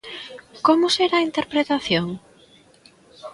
Como 0.65 0.85
será 0.95 1.15
a 1.19 1.25
interpretación? 1.29 2.07